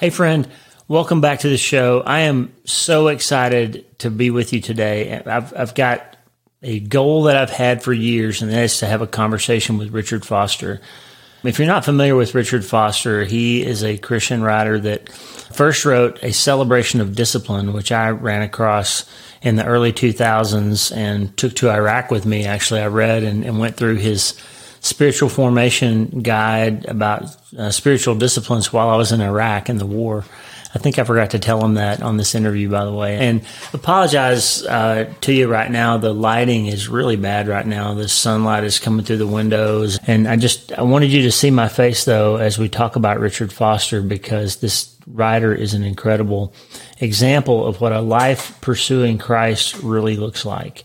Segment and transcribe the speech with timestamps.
[0.00, 0.48] Hey, friend,
[0.88, 2.00] welcome back to the show.
[2.00, 5.20] I am so excited to be with you today.
[5.26, 6.16] I've, I've got
[6.62, 9.90] a goal that I've had for years, and that is to have a conversation with
[9.90, 10.80] Richard Foster.
[11.44, 16.18] If you're not familiar with Richard Foster, he is a Christian writer that first wrote
[16.22, 19.04] A Celebration of Discipline, which I ran across
[19.42, 22.46] in the early 2000s and took to Iraq with me.
[22.46, 24.32] Actually, I read and, and went through his
[24.80, 27.24] spiritual formation guide about
[27.56, 30.24] uh, spiritual disciplines while I was in Iraq in the war.
[30.72, 33.18] I think I forgot to tell him that on this interview, by the way.
[33.18, 35.98] And apologize uh, to you right now.
[35.98, 37.94] The lighting is really bad right now.
[37.94, 41.50] The sunlight is coming through the windows, and I just I wanted you to see
[41.50, 46.54] my face though as we talk about Richard Foster because this writer is an incredible
[47.00, 50.84] example of what a life pursuing Christ really looks like.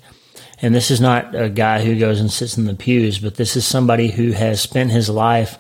[0.62, 3.56] And this is not a guy who goes and sits in the pews, but this
[3.56, 5.58] is somebody who has spent his life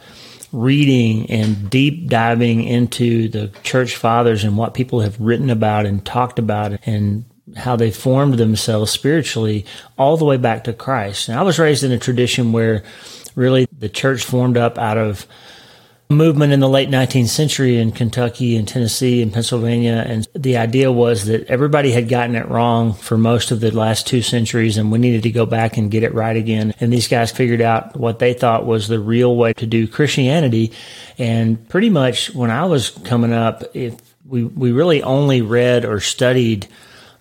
[0.51, 6.05] reading and deep diving into the church fathers and what people have written about and
[6.05, 7.25] talked about and
[7.57, 9.65] how they formed themselves spiritually
[9.97, 11.29] all the way back to Christ.
[11.29, 12.83] And I was raised in a tradition where
[13.35, 15.27] really the church formed up out of
[16.09, 20.03] movement in the late 19th century in Kentucky and Tennessee and Pennsylvania.
[20.05, 24.05] And the idea was that everybody had gotten it wrong for most of the last
[24.05, 26.73] two centuries and we needed to go back and get it right again.
[26.79, 30.73] And these guys figured out what they thought was the real way to do Christianity.
[31.17, 33.95] And pretty much when I was coming up, if
[34.27, 36.67] we, we really only read or studied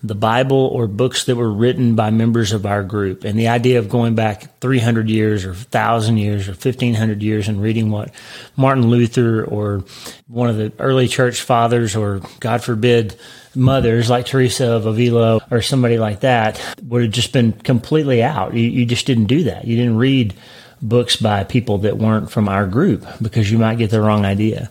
[0.04, 3.24] the Bible or books that were written by members of our group.
[3.24, 7.62] And the idea of going back 300 years or 1,000 years or 1,500 years and
[7.62, 8.14] reading what
[8.54, 9.82] Martin Luther or
[10.28, 13.18] one of the early church fathers or, God forbid,
[13.54, 18.52] mothers like Teresa of Avila or somebody like that would have just been completely out.
[18.52, 19.64] You, you just didn't do that.
[19.64, 20.34] You didn't read
[20.82, 24.70] books by people that weren't from our group because you might get the wrong idea.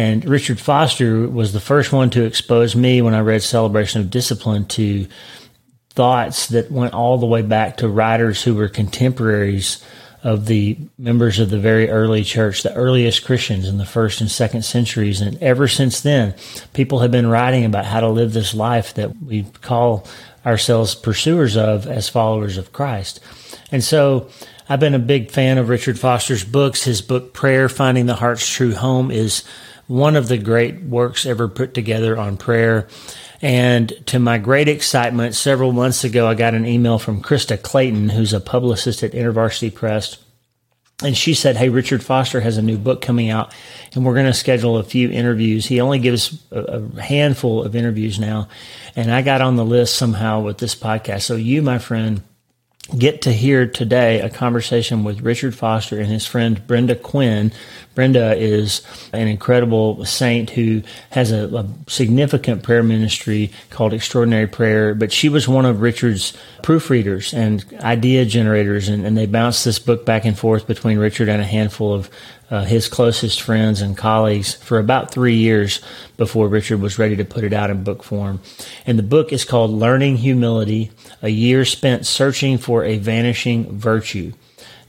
[0.00, 4.08] And Richard Foster was the first one to expose me when I read Celebration of
[4.08, 5.06] Discipline to
[5.90, 9.84] thoughts that went all the way back to writers who were contemporaries
[10.24, 14.30] of the members of the very early church, the earliest Christians in the first and
[14.30, 15.20] second centuries.
[15.20, 16.34] And ever since then,
[16.72, 20.06] people have been writing about how to live this life that we call
[20.46, 23.20] ourselves pursuers of as followers of Christ.
[23.70, 24.30] And so
[24.66, 26.84] I've been a big fan of Richard Foster's books.
[26.84, 29.44] His book, Prayer Finding the Heart's True Home, is
[29.90, 32.86] one of the great works ever put together on prayer.
[33.42, 38.10] And to my great excitement, several months ago, I got an email from Krista Clayton,
[38.10, 40.18] who's a publicist at InterVarsity Press.
[41.02, 43.52] And she said, Hey, Richard Foster has a new book coming out,
[43.92, 45.66] and we're going to schedule a few interviews.
[45.66, 48.46] He only gives a, handful of interviews now.
[48.94, 51.22] And I got on the list somehow with this podcast.
[51.22, 52.22] So, you, my friend,
[52.98, 57.52] get to hear today a conversation with Richard Foster and his friend Brenda Quinn.
[57.94, 64.94] Brenda is an incredible saint who has a, a, significant prayer ministry called Extraordinary Prayer,
[64.94, 69.78] but she was one of Richard's proofreaders and idea generators, and, and they bounced this
[69.78, 72.10] book back and forth between Richard and a handful of
[72.50, 75.80] uh, his closest friends and colleagues for about three years
[76.16, 78.40] before Richard was ready to put it out in book form.
[78.86, 80.90] And the book is called Learning Humility
[81.22, 84.32] A Year Spent Searching for a Vanishing Virtue.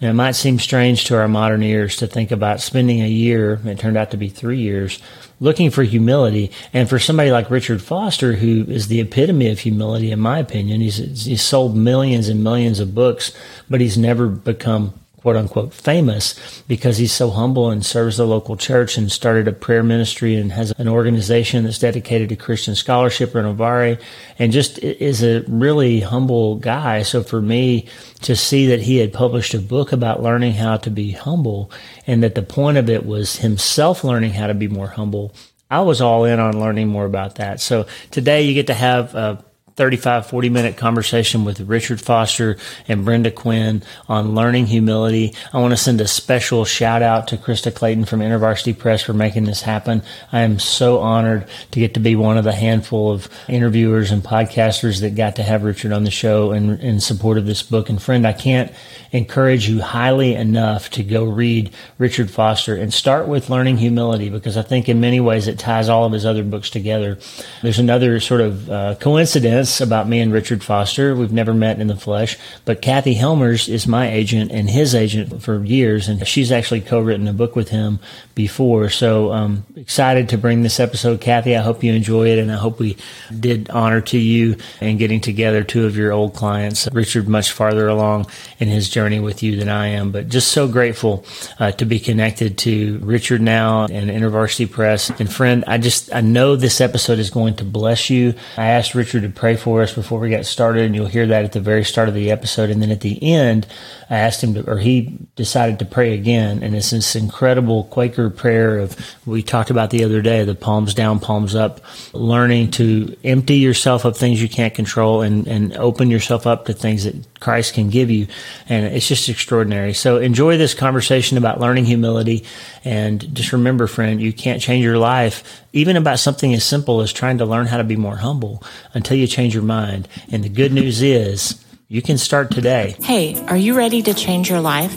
[0.02, 3.60] Now, it might seem strange to our modern ears to think about spending a year,
[3.64, 4.98] it turned out to be three years,
[5.40, 6.50] looking for humility.
[6.74, 10.82] And for somebody like Richard Foster, who is the epitome of humility, in my opinion,
[10.82, 13.32] he's, he's sold millions and millions of books,
[13.70, 18.58] but he's never become quote unquote famous because he's so humble and serves the local
[18.58, 23.36] church and started a prayer ministry and has an organization that's dedicated to Christian scholarship,
[23.36, 24.02] in Renovare,
[24.40, 27.04] and just is a really humble guy.
[27.04, 27.88] So for me
[28.22, 31.72] to see that he had published a book about learning how to be humble
[32.08, 35.34] and that the point of it was himself learning how to be more humble,
[35.70, 37.62] I was all in on learning more about that.
[37.62, 39.46] So today you get to have a
[39.82, 42.56] 35, 40 minute conversation with Richard Foster
[42.88, 45.34] and Brenda Quinn on learning humility.
[45.52, 49.14] I want to send a special shout out to Krista Clayton from InterVarsity Press for
[49.14, 50.04] making this happen.
[50.32, 54.22] I am so honored to get to be one of the handful of interviewers and
[54.22, 57.90] podcasters that got to have Richard on the show in, in support of this book.
[57.90, 58.72] And friend, I can't
[59.12, 64.58] encourage you highly enough to go read Richard Foster and start with learning humility because
[64.58, 67.18] I think in many ways it ties all of his other books together.
[67.64, 71.16] There's another sort of uh, coincidence about me and Richard Foster.
[71.16, 75.42] We've never met in the flesh, but Kathy Helmers is my agent and his agent
[75.42, 78.00] for years, and she's actually co-written a book with him
[78.36, 78.90] before.
[78.90, 81.56] So um, excited to bring this episode, Kathy.
[81.56, 82.98] I hope you enjoy it, and I hope we
[83.40, 86.88] did honor to you and getting together two of your old clients.
[86.92, 88.28] Richard much farther along
[88.60, 91.26] in his journey with you than I am, but just so grateful
[91.60, 95.10] uh, to be connected to Richard now and InterVarsity Press.
[95.10, 98.34] And friend, I just I know this episode is going to bless you.
[98.58, 101.46] I asked Richard to pray for us before we get started, and you'll hear that
[101.46, 102.70] at the very start of the episode.
[102.70, 103.68] And then at the end,
[104.12, 106.64] I asked him to, or he decided to pray again.
[106.64, 110.94] And it's this incredible Quaker prayer of, we talked about the other day, the palms
[110.94, 111.80] down, palms up,
[112.12, 116.74] learning to empty yourself of things you can't control and, and open yourself up to
[116.74, 118.28] things that Christ can give you.
[118.68, 119.94] And it's just extraordinary.
[119.94, 122.44] So enjoy this conversation about learning humility.
[122.84, 127.14] And just remember, friend, you can't change your life, even about something as simple as
[127.14, 128.62] trying to learn how to be more humble
[128.94, 130.10] until you change your mind.
[130.30, 132.96] And the good news is you can start today.
[133.04, 134.96] Hey, are you ready to change your life?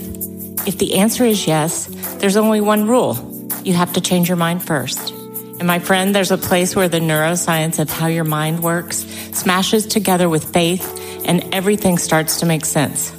[0.64, 1.86] If the answer is yes,
[2.18, 3.48] there's only one rule.
[3.64, 5.10] You have to change your mind first.
[5.10, 8.98] And my friend, there's a place where the neuroscience of how your mind works
[9.32, 10.86] smashes together with faith
[11.26, 13.10] and everything starts to make sense.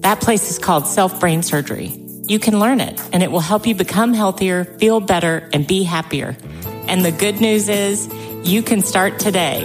[0.00, 1.98] That place is called self brain surgery.
[2.28, 5.82] You can learn it and it will help you become healthier, feel better, and be
[5.82, 6.36] happier.
[6.88, 8.06] And the good news is
[8.42, 9.64] you can start today.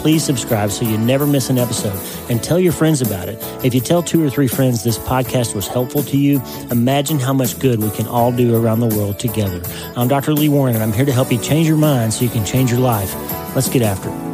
[0.00, 1.98] please subscribe so you never miss an episode
[2.30, 3.38] and tell your friends about it.
[3.62, 7.34] If you tell two or three friends this podcast was helpful to you, imagine how
[7.34, 9.60] much good we can all do around the world together.
[9.96, 10.32] I'm Dr.
[10.32, 12.70] Lee Warren, and I'm here to help you change your mind so you can change
[12.70, 13.14] your life.
[13.54, 14.30] Let's get after it.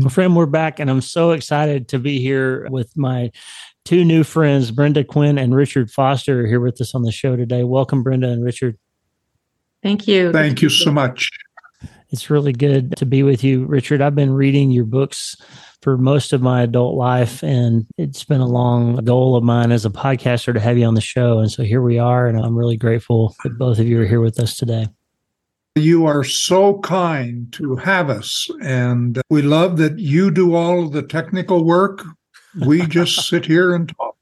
[0.00, 3.30] My friend, we're back, and I'm so excited to be here with my
[3.84, 7.62] two new friends, Brenda Quinn and Richard Foster, here with us on the show today.
[7.62, 8.76] Welcome, Brenda and Richard.
[9.82, 10.32] Thank you.
[10.32, 11.30] Thank you so much.
[12.12, 14.02] It's really good to be with you, Richard.
[14.02, 15.36] I've been reading your books
[15.80, 19.84] for most of my adult life, and it's been a long goal of mine as
[19.84, 21.38] a podcaster to have you on the show.
[21.38, 24.20] And so here we are, and I'm really grateful that both of you are here
[24.20, 24.88] with us today.
[25.76, 30.92] You are so kind to have us, and we love that you do all of
[30.92, 32.02] the technical work.
[32.66, 34.16] We just sit here and talk.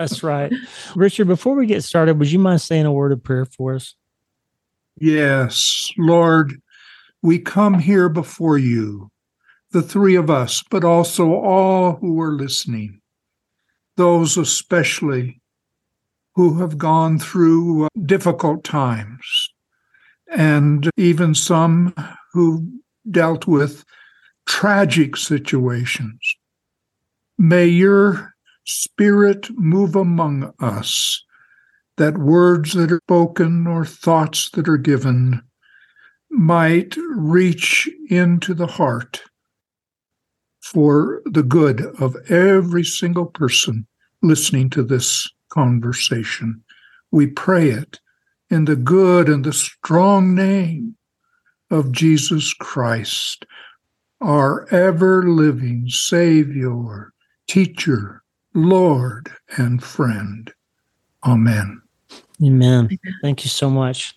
[0.00, 0.52] That's right.
[0.96, 3.94] Richard, before we get started, would you mind saying a word of prayer for us?
[4.98, 6.60] Yes, Lord,
[7.22, 9.10] we come here before you,
[9.72, 13.00] the three of us, but also all who are listening,
[13.96, 15.40] those especially
[16.34, 19.50] who have gone through uh, difficult times,
[20.30, 21.94] and even some
[22.32, 22.66] who
[23.10, 23.84] dealt with
[24.46, 26.18] tragic situations.
[27.36, 28.32] May your
[28.64, 31.22] spirit move among us,
[31.96, 35.42] that words that are spoken or thoughts that are given
[36.30, 39.20] might reach into the heart
[40.62, 43.86] for the good of every single person
[44.22, 46.62] listening to this conversation.
[47.10, 47.98] We pray it
[48.50, 50.96] in the good and the strong name
[51.70, 53.44] of Jesus Christ,
[54.20, 57.12] our ever living Savior,
[57.48, 58.22] teacher,
[58.54, 60.52] Lord, and friend.
[61.24, 61.82] Amen.
[62.42, 62.98] Amen.
[63.22, 64.16] Thank you so much.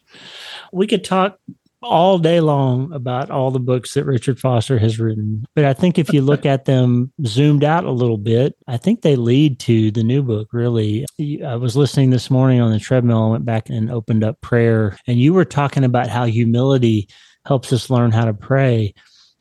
[0.72, 1.40] We could talk
[1.84, 5.46] all day long about all the books that Richard Foster has written.
[5.56, 9.02] But I think if you look at them zoomed out a little bit, I think
[9.02, 11.06] they lead to the new book, really.
[11.46, 13.28] I was listening this morning on the treadmill.
[13.28, 17.08] I went back and opened up prayer, and you were talking about how humility
[17.46, 18.94] helps us learn how to pray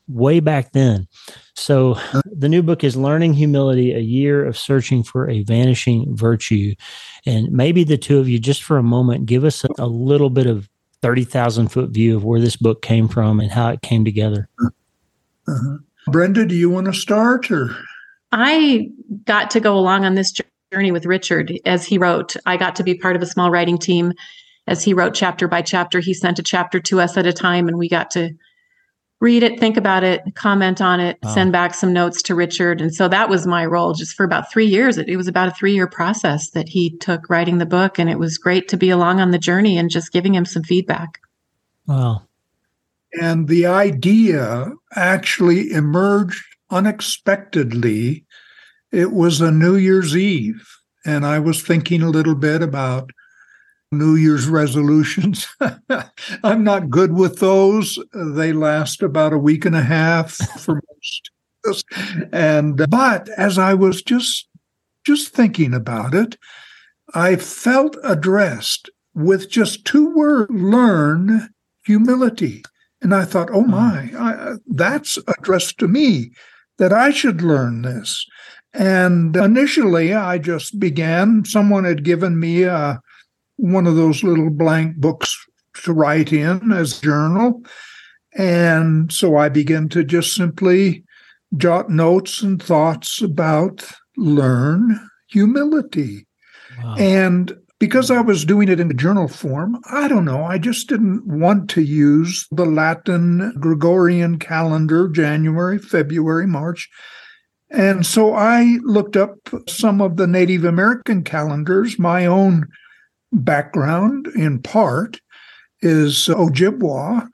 [0.09, 1.07] way back then.
[1.55, 6.75] So the new book is Learning Humility, a year of searching for a vanishing virtue.
[7.27, 10.31] And maybe the two of you, just for a moment, give us a, a little
[10.31, 10.69] bit of
[11.03, 14.49] 30,000 foot view of where this book came from and how it came together.
[15.49, 15.79] Uh-huh.
[16.07, 17.77] Brenda, do you want to start or?
[18.33, 18.89] I
[19.25, 20.33] got to go along on this
[20.73, 22.35] journey with Richard as he wrote.
[22.47, 24.13] I got to be part of a small writing team
[24.67, 26.01] as he wrote chapter by chapter.
[26.01, 28.31] He sent a chapter to us at a time, and we got to
[29.23, 31.33] read it, think about it, comment on it, wow.
[31.33, 32.81] send back some notes to Richard.
[32.81, 34.99] And so that was my role just for about three years.
[34.99, 38.01] It, it, was about a three year process that he took writing the book.
[38.01, 40.65] And it was great to be along on the journey and just giving him some
[40.65, 41.21] feedback.
[41.87, 42.23] Wow.
[43.13, 48.27] And the idea actually emerged unexpectedly.
[48.91, 50.67] It was a New Year's Eve,
[51.07, 53.11] and I was thinking a little bit about
[53.93, 55.47] New Year's resolutions.
[56.45, 57.99] I'm not good with those.
[58.13, 61.31] They last about a week and a half for most.
[62.33, 64.49] And uh, but as I was just
[65.07, 66.37] just thinking about it,
[67.15, 71.51] I felt addressed with just two words: learn
[71.85, 72.63] humility.
[73.01, 73.71] And I thought, oh hmm.
[73.71, 76.33] my, I, uh, that's addressed to me
[76.79, 78.25] that I should learn this.
[78.73, 81.45] And initially, I just began.
[81.45, 83.01] Someone had given me a
[83.63, 85.39] one of those little blank books
[85.85, 87.63] to write in as journal.
[88.37, 91.05] And so I began to just simply
[91.57, 96.27] jot notes and thoughts about learn humility.
[96.83, 96.97] Wow.
[96.99, 100.89] And because I was doing it in a journal form, I don't know, I just
[100.89, 106.89] didn't want to use the Latin Gregorian calendar, January, February, March.
[107.71, 109.37] And so I looked up
[109.69, 112.67] some of the Native American calendars, my own
[113.33, 115.21] background in part
[115.81, 117.29] is Ojibwa,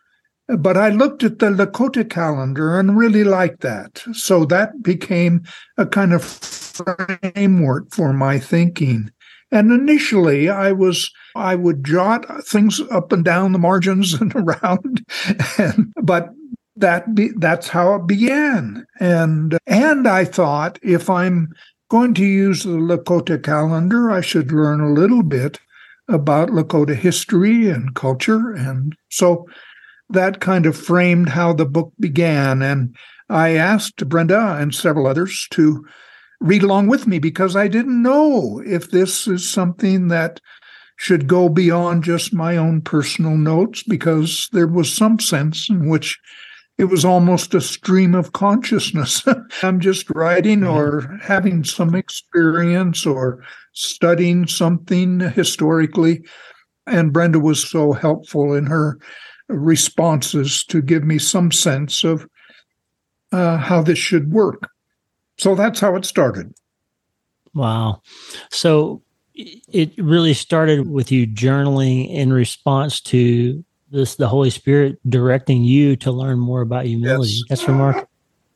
[0.58, 4.02] but I looked at the Lakota calendar and really liked that.
[4.12, 5.42] So that became
[5.76, 9.10] a kind of framework for my thinking.
[9.50, 15.04] And initially, I was I would jot things up and down the margins and around,
[15.58, 16.30] and, but
[16.76, 18.86] that be, that's how it began.
[19.00, 21.48] And and I thought if I'm
[21.90, 25.58] going to use the Lakota calendar, I should learn a little bit
[26.08, 28.52] about Lakota history and culture.
[28.52, 29.46] And so
[30.10, 32.62] that kind of framed how the book began.
[32.62, 32.96] And
[33.28, 35.86] I asked Brenda and several others to
[36.40, 40.40] read along with me because I didn't know if this is something that
[40.96, 46.18] should go beyond just my own personal notes because there was some sense in which
[46.78, 49.25] it was almost a stream of consciousness.
[49.62, 53.42] I'm just writing or having some experience or
[53.73, 56.25] studying something historically.
[56.87, 58.99] And Brenda was so helpful in her
[59.49, 62.26] responses to give me some sense of
[63.32, 64.70] uh, how this should work.
[65.37, 66.54] So that's how it started.
[67.54, 68.02] Wow.
[68.50, 69.02] So
[69.35, 75.97] it really started with you journaling in response to this the Holy Spirit directing you
[75.97, 77.33] to learn more about humility.
[77.33, 77.42] Yes.
[77.49, 78.09] That's remarkable.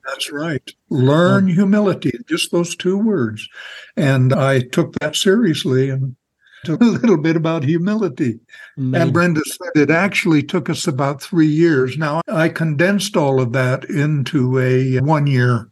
[0.07, 0.69] That's right.
[0.91, 3.49] Learn humility, just those two words.
[3.97, 6.17] And I took that seriously and
[6.69, 8.39] a little bit about humility.
[8.77, 9.03] Maybe.
[9.03, 11.97] And Brenda said it actually took us about three years.
[11.97, 15.69] Now, I condensed all of that into a one year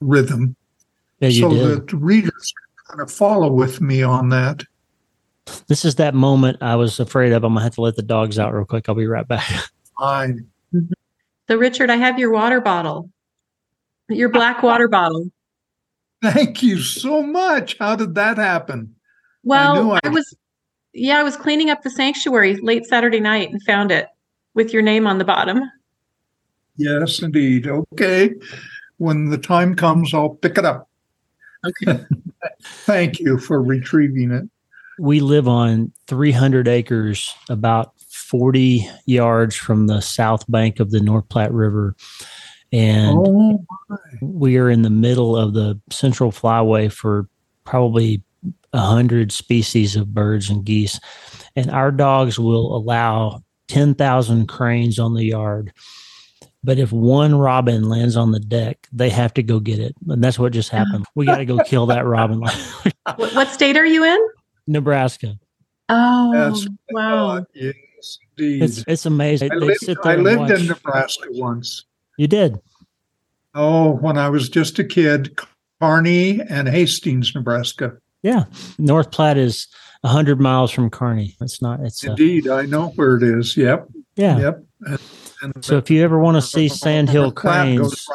[0.00, 0.56] rhythm
[1.20, 1.88] yeah, so did.
[1.88, 4.64] that readers can kind of follow with me on that.
[5.68, 7.44] This is that moment I was afraid of.
[7.44, 8.88] I'm going to have to let the dogs out real quick.
[8.88, 9.48] I'll be right back.
[9.98, 10.46] Fine.
[11.48, 13.10] So, Richard, I have your water bottle,
[14.08, 15.30] your black water bottle.
[16.22, 17.76] Thank you so much.
[17.78, 18.94] How did that happen?
[19.42, 20.34] Well, I, I, was,
[20.94, 24.08] yeah, I was cleaning up the sanctuary late Saturday night and found it
[24.54, 25.60] with your name on the bottom.
[26.76, 27.66] Yes, indeed.
[27.66, 28.34] Okay.
[28.96, 30.88] When the time comes, I'll pick it up.
[31.66, 32.04] Okay.
[32.62, 34.48] Thank you for retrieving it.
[34.98, 41.28] We live on 300 acres, about 40 yards from the south bank of the North
[41.28, 41.96] Platte River.
[42.72, 43.64] And oh
[44.20, 47.28] we are in the middle of the central flyway for
[47.64, 48.22] probably
[48.72, 50.98] a hundred species of birds and geese.
[51.56, 55.72] And our dogs will allow 10,000 cranes on the yard.
[56.64, 59.94] But if one robin lands on the deck, they have to go get it.
[60.08, 61.04] And that's what just happened.
[61.14, 62.40] We got to go kill that robin.
[63.16, 64.28] what state are you in?
[64.66, 65.38] Nebraska.
[65.88, 67.38] Oh, That's, wow.
[67.38, 68.62] Oh, yes, indeed.
[68.62, 69.52] It's, it's amazing.
[69.52, 71.84] I lived, I lived in Nebraska once.
[72.16, 72.60] You did?
[73.54, 75.38] Oh, when I was just a kid,
[75.80, 77.98] Kearney and Hastings, Nebraska.
[78.22, 78.44] Yeah.
[78.78, 79.68] North Platte is
[80.00, 81.36] 100 miles from Kearney.
[81.40, 82.48] It's not, it's uh, indeed.
[82.48, 83.56] I know where it is.
[83.56, 83.88] Yep.
[84.16, 84.38] Yeah.
[84.38, 84.64] Yep.
[84.86, 84.98] And,
[85.42, 88.06] and so if you ever want to see sandhill cranes,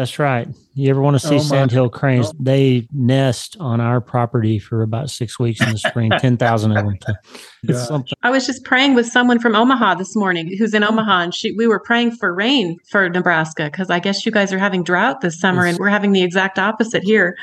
[0.00, 0.48] that's right.
[0.72, 2.28] You ever want to see oh sandhill cranes?
[2.28, 2.32] Oh.
[2.40, 6.10] They nest on our property for about six weeks in the spring.
[6.18, 6.98] Ten thousand of them.
[7.64, 8.14] It's something.
[8.22, 11.52] I was just praying with someone from Omaha this morning, who's in Omaha, and she
[11.52, 15.20] we were praying for rain for Nebraska because I guess you guys are having drought
[15.20, 17.36] this summer, it's, and we're having the exact opposite here.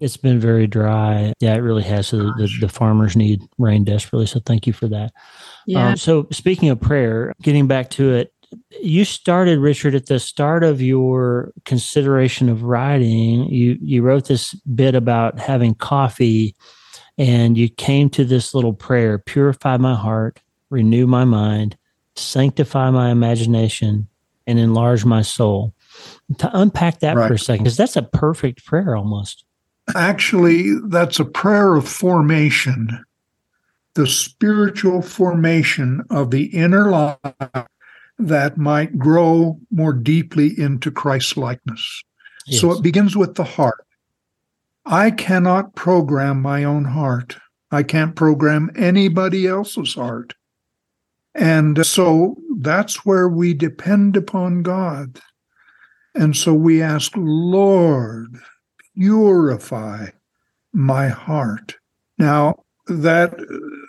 [0.00, 1.32] It's been very dry.
[1.38, 2.08] Yeah, it really has.
[2.08, 4.26] So the, the, the farmers need rain desperately.
[4.26, 5.12] So thank you for that.
[5.64, 5.90] Yeah.
[5.90, 8.32] Um, so speaking of prayer, getting back to it,
[8.80, 14.54] you started richard at the start of your consideration of writing you you wrote this
[14.74, 16.54] bit about having coffee
[17.18, 20.40] and you came to this little prayer purify my heart
[20.70, 21.76] renew my mind
[22.18, 24.08] sanctify my imagination,
[24.46, 25.74] and enlarge my soul.
[26.38, 27.28] To unpack that right.
[27.28, 29.44] for a second, because that's a perfect prayer almost.
[29.94, 33.04] Actually, that's a prayer of formation,
[33.94, 37.18] the spiritual formation of the inner life
[38.18, 42.02] that might grow more deeply into Christ likeness.
[42.46, 42.60] Yes.
[42.60, 43.84] So it begins with the heart.
[44.86, 47.36] I cannot program my own heart.
[47.70, 50.34] I can't program anybody else's heart.
[51.34, 55.20] And so that's where we depend upon God.
[56.14, 58.38] And so we ask, Lord,
[58.96, 60.08] purify
[60.72, 61.76] my heart.
[62.18, 63.38] Now, that,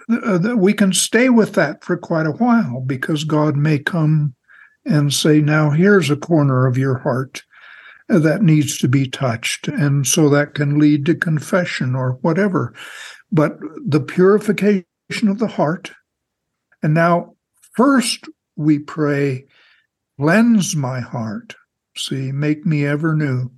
[0.10, 4.34] Uh, that we can stay with that for quite a while because God may come
[4.84, 7.44] and say, Now here's a corner of your heart
[8.08, 9.68] that needs to be touched.
[9.68, 12.74] And so that can lead to confession or whatever.
[13.32, 14.86] But the purification
[15.28, 15.92] of the heart.
[16.82, 17.36] And now,
[17.75, 18.25] first
[18.56, 19.46] we pray,
[20.20, 21.56] cleanse my heart.
[21.96, 23.51] See, make me ever new.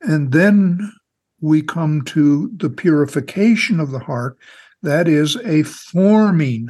[0.00, 0.92] And then
[1.40, 4.38] we come to the purification of the heart.
[4.82, 6.68] That is a forming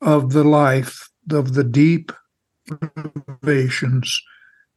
[0.00, 2.12] of the life of the deep
[2.96, 4.20] revelations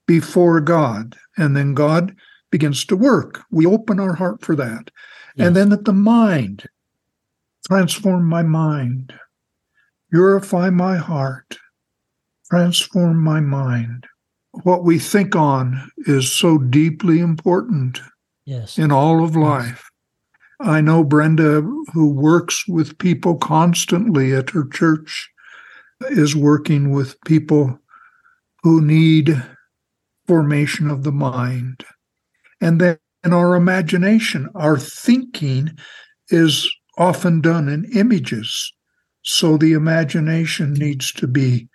[0.07, 1.15] before God.
[1.37, 2.15] And then God
[2.51, 3.43] begins to work.
[3.51, 4.91] We open our heart for that.
[5.37, 6.67] And then that the mind,
[7.67, 9.13] transform my mind,
[10.11, 11.57] purify my heart,
[12.49, 14.05] transform my mind.
[14.63, 18.01] What we think on is so deeply important
[18.45, 18.77] yes.
[18.77, 19.90] in all of life.
[20.63, 21.61] I know Brenda,
[21.93, 25.29] who works with people constantly at her church,
[26.09, 27.79] is working with people
[28.63, 29.43] who need
[30.27, 31.83] formation of the mind.
[32.59, 35.71] And then our imagination, our thinking
[36.29, 38.71] is often done in images.
[39.23, 41.67] So the imagination needs to be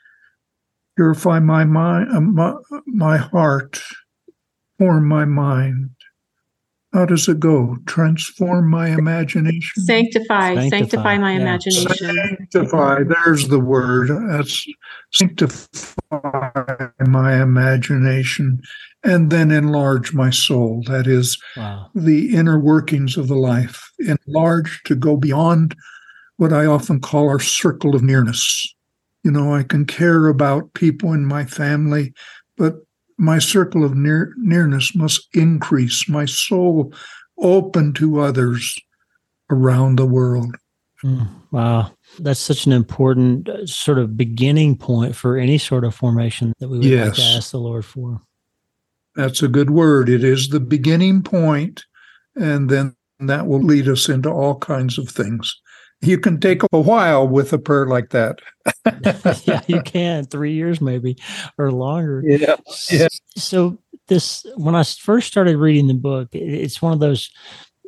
[0.96, 2.54] purify my mind, uh, my,
[2.86, 3.80] my heart,
[4.78, 5.90] form my mind,
[6.96, 7.76] how does it go?
[7.84, 9.82] Transform my imagination.
[9.82, 11.40] Sanctify, sanctify, sanctify my yeah.
[11.40, 11.94] imagination.
[11.94, 13.02] Sanctify.
[13.02, 14.08] There's the word.
[14.30, 14.66] That's
[15.12, 18.62] sanctify my imagination,
[19.04, 20.84] and then enlarge my soul.
[20.86, 21.90] That is wow.
[21.94, 23.90] the inner workings of the life.
[23.98, 25.76] Enlarge to go beyond
[26.38, 28.74] what I often call our circle of nearness.
[29.22, 32.14] You know, I can care about people in my family,
[32.56, 32.76] but
[33.18, 36.93] my circle of near, nearness must increase, my soul
[37.38, 38.78] open to others
[39.50, 40.56] around the world.
[41.04, 41.93] Mm, wow.
[42.19, 46.69] That's such an important uh, sort of beginning point for any sort of formation that
[46.69, 47.06] we would yes.
[47.06, 48.23] like to ask the Lord for.
[49.14, 50.08] That's a good word.
[50.08, 51.84] It is the beginning point,
[52.34, 55.58] and then that will lead us into all kinds of things
[56.02, 58.39] you can take a while with a prayer like that.
[59.47, 60.25] yeah, you can.
[60.25, 61.17] Three years maybe
[61.59, 62.23] or longer.
[62.25, 62.56] Yeah.
[62.91, 63.09] yeah.
[63.37, 63.78] So
[64.09, 67.30] this when I first started reading the book, it's one of those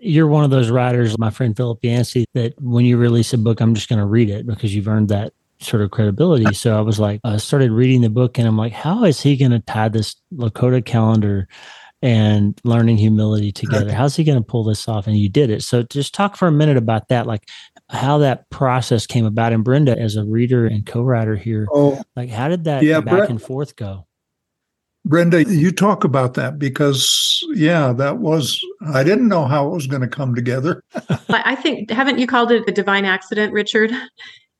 [0.01, 3.61] you're one of those writers, my friend Philip Yancey, that when you release a book,
[3.61, 6.47] I'm just going to read it because you've earned that sort of credibility.
[6.55, 9.37] So I was like, I started reading the book and I'm like, how is he
[9.37, 11.49] going to tie this Lakota calendar
[12.01, 13.93] and learning humility together?
[13.93, 15.07] How's he going to pull this off?
[15.07, 15.63] And you did it.
[15.63, 17.27] So just talk for a minute about that.
[17.27, 17.49] Like,
[17.91, 19.53] how that process came about.
[19.53, 23.27] And Brenda, as a reader and co-writer here, oh, like how did that yeah, back
[23.27, 24.07] Bre- and forth go?
[25.05, 29.87] Brenda, you talk about that because yeah, that was I didn't know how it was
[29.87, 30.83] going to come together.
[31.29, 33.91] I think haven't you called it a divine accident, Richard?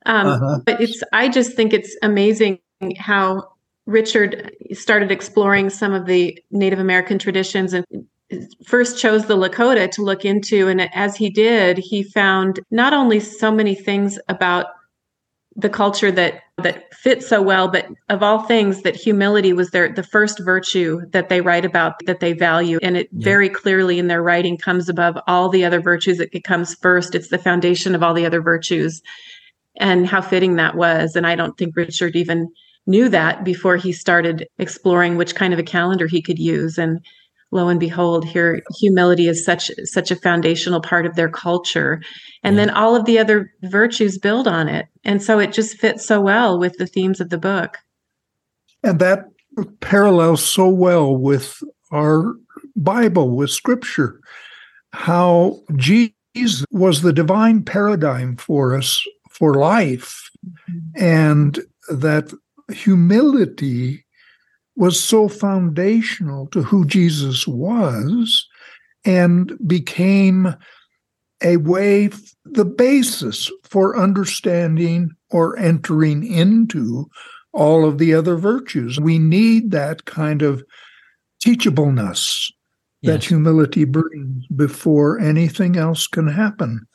[0.05, 0.59] Um, uh-huh.
[0.65, 2.59] But it's I just think it's amazing
[2.97, 3.47] how
[3.85, 7.85] Richard started exploring some of the Native American traditions and
[8.65, 10.67] first chose the Lakota to look into.
[10.67, 14.67] And as he did, he found not only so many things about
[15.55, 19.91] the culture that that fit so well, but of all things, that humility was their
[19.91, 23.23] the first virtue that they write about that they value, and it yeah.
[23.23, 26.19] very clearly in their writing comes above all the other virtues.
[26.19, 27.15] It comes first.
[27.15, 29.01] It's the foundation of all the other virtues,
[29.77, 31.15] and how fitting that was.
[31.15, 32.49] And I don't think Richard even
[32.85, 36.99] knew that before he started exploring which kind of a calendar he could use and
[37.51, 42.01] lo and behold here humility is such such a foundational part of their culture
[42.43, 42.65] and yeah.
[42.65, 46.21] then all of the other virtues build on it and so it just fits so
[46.21, 47.77] well with the themes of the book
[48.83, 49.25] and that
[49.79, 52.35] parallels so well with our
[52.75, 54.19] bible with scripture
[54.93, 61.03] how jesus was the divine paradigm for us for life mm-hmm.
[61.03, 61.59] and
[61.89, 62.31] that
[62.71, 64.05] humility
[64.79, 68.47] was so foundational to who Jesus was
[69.03, 70.55] and became
[71.43, 72.09] a way,
[72.45, 77.09] the basis for understanding or entering into
[77.51, 79.01] all of the other virtues.
[79.01, 80.63] We need that kind of
[81.43, 82.49] teachableness
[83.01, 83.13] yes.
[83.13, 86.87] that humility brings before anything else can happen.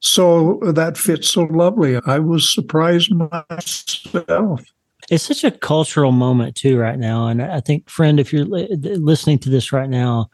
[0.00, 2.00] So that fits so lovely.
[2.06, 4.62] I was surprised myself.
[5.10, 8.68] It's such a cultural moment too right now, and I think, friend, if you're li-
[8.70, 10.30] listening to this right now,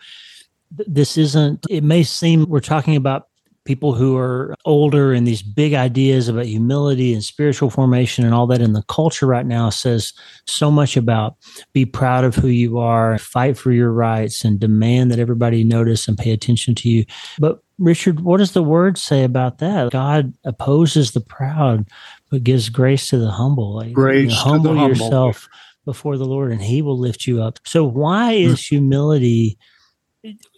[0.70, 1.66] this isn't.
[1.68, 3.28] It may seem we're talking about
[3.64, 8.46] people who are older and these big ideas about humility and spiritual formation and all
[8.48, 10.12] that in the culture right now says
[10.46, 11.36] so much about
[11.72, 16.08] be proud of who you are, fight for your rights, and demand that everybody notice
[16.08, 17.04] and pay attention to you.
[17.38, 19.92] But Richard, what does the word say about that?
[19.92, 21.88] God opposes the proud,
[22.32, 23.76] but gives grace to the humble.
[23.76, 25.48] Like, grace you know, humble, humble yourself
[25.84, 27.58] before the Lord, and He will lift you up.
[27.64, 28.50] So, why hmm.
[28.50, 29.58] is humility?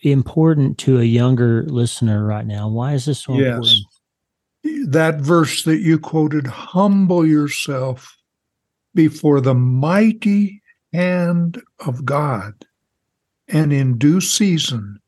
[0.02, 2.68] important to a younger listener right now?
[2.68, 3.54] Why is this so yes.
[4.62, 4.92] important?
[4.92, 8.14] That verse that you quoted, humble yourself
[8.94, 12.52] before the mighty hand of God,
[13.48, 15.00] and in due season,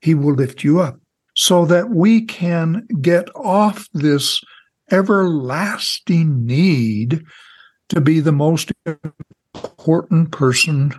[0.00, 1.00] he will lift you up
[1.34, 4.40] so that we can get off this
[4.92, 7.24] everlasting need
[7.88, 8.70] to be the most
[9.54, 10.92] important person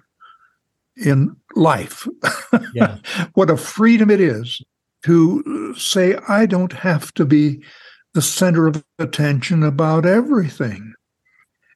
[0.98, 2.08] in life.
[2.74, 2.98] Yeah.
[3.34, 4.62] what a freedom it is
[5.04, 7.64] to say, I don't have to be
[8.14, 10.94] the center of attention about everything.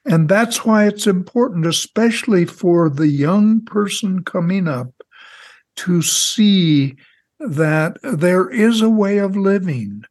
[0.05, 4.91] And that's why it's important, especially for the young person coming up,
[5.77, 6.95] to see
[7.39, 10.03] that there is a way of living.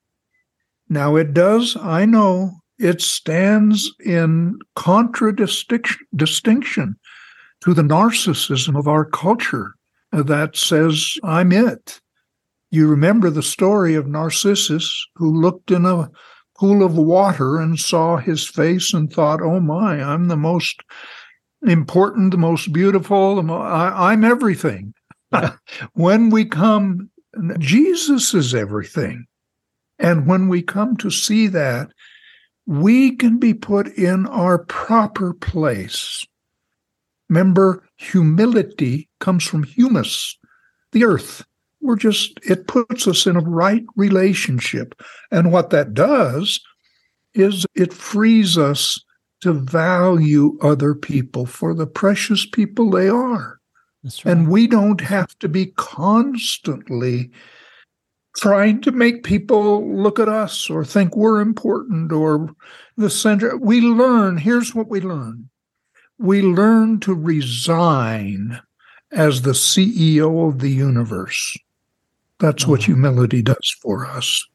[0.89, 6.97] Now, it does, I know, it stands in contradistinction
[7.63, 9.75] to the narcissism of our culture
[10.13, 12.01] that says, I'm it.
[12.71, 16.11] You remember the story of Narcissus, who looked in a
[16.59, 20.83] pool of water and saw his face and thought, Oh my, I'm the most
[21.67, 24.95] important, the most beautiful, the mo- I, I'm everything.
[25.95, 27.11] when we come,
[27.59, 29.27] Jesus is everything.
[29.99, 31.89] And when we come to see that,
[32.67, 36.27] we can be put in our proper place
[37.29, 40.39] Remember, humility comes from humus,
[40.93, 41.45] the earth.
[41.81, 45.01] We're just, it puts us in a right relationship.
[45.31, 46.61] And what that does
[47.35, 49.03] is it frees us
[49.43, 53.59] to value other people for the precious people they are.
[54.03, 54.25] Right.
[54.25, 57.31] And we don't have to be constantly
[58.37, 62.55] trying to make people look at us or think we're important or
[62.97, 63.57] the center.
[63.57, 65.49] We learn, here's what we learn
[66.19, 68.59] we learn to resign
[69.13, 71.59] as the CEO of the universe.
[72.39, 72.85] That's what mm.
[72.85, 74.47] humility does for us.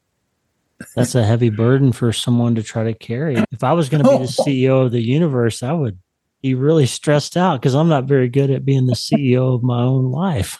[0.96, 3.36] That's a heavy burden for someone to try to carry.
[3.52, 5.98] If I was going to be the CEO of the universe, I would
[6.42, 9.80] be really stressed out because I'm not very good at being the CEO of my
[9.80, 10.58] own life.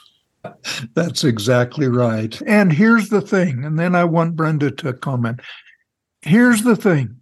[0.95, 2.41] That's exactly right.
[2.47, 5.41] And here's the thing, and then I want Brenda to comment.
[6.23, 7.17] Here's the thing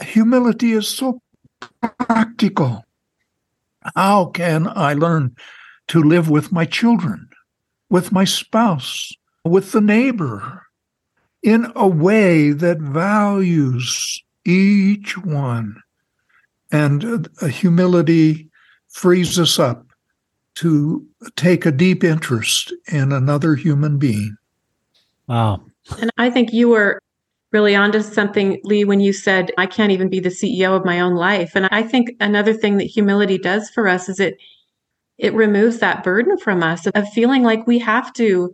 [0.00, 1.20] humility is so
[1.98, 2.84] practical.
[3.96, 5.34] How can I learn
[5.88, 7.28] to live with my children,
[7.90, 9.12] with my spouse,
[9.44, 10.62] with the neighbor
[11.42, 15.76] in a way that values each one?
[16.70, 18.50] And uh, humility
[18.88, 19.87] frees us up
[20.58, 24.36] to take a deep interest in another human being.
[25.28, 25.62] Wow.
[26.00, 27.00] And I think you were
[27.52, 31.00] really onto something, Lee, when you said, I can't even be the CEO of my
[31.00, 31.52] own life.
[31.54, 34.36] And I think another thing that humility does for us is it
[35.16, 38.52] it removes that burden from us of feeling like we have to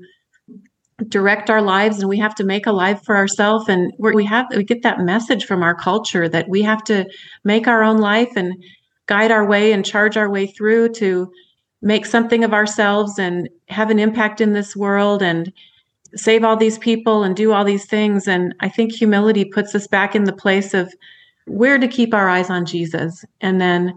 [1.08, 4.46] direct our lives and we have to make a life for ourselves and we have
[4.56, 7.04] we get that message from our culture that we have to
[7.44, 8.54] make our own life and
[9.06, 11.30] guide our way and charge our way through to
[11.84, 15.52] make something of ourselves and have an impact in this world and
[16.16, 18.26] save all these people and do all these things.
[18.26, 20.92] And I think humility puts us back in the place of
[21.46, 23.22] where to keep our eyes on Jesus.
[23.42, 23.92] And then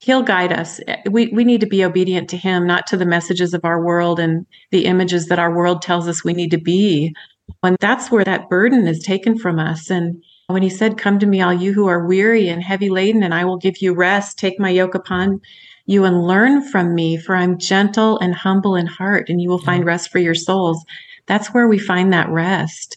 [0.00, 0.80] he'll guide us.
[1.10, 4.20] We, we need to be obedient to him, not to the messages of our world
[4.20, 7.14] and the images that our world tells us we need to be.
[7.62, 9.88] And that's where that burden is taken from us.
[9.88, 13.22] And when he said, Come to me, all you who are weary and heavy laden,
[13.22, 15.40] and I will give you rest, take my yoke upon
[15.88, 19.58] you and learn from me, for I'm gentle and humble in heart, and you will
[19.58, 20.84] find rest for your souls
[21.28, 22.96] that's where we find that rest.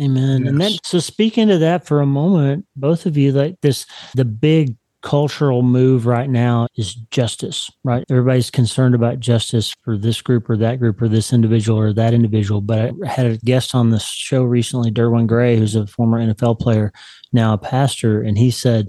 [0.00, 0.40] Amen.
[0.40, 0.48] Yes.
[0.48, 4.24] And then, so speaking to that for a moment, both of you, like this, the
[4.24, 8.04] big cultural move right now is justice, right?
[8.10, 12.14] Everybody's concerned about justice for this group or that group or this individual or that
[12.14, 12.60] individual.
[12.60, 16.60] But I had a guest on the show recently, Derwin Gray, who's a former NFL
[16.60, 16.92] player,
[17.32, 18.88] now a pastor, and he said,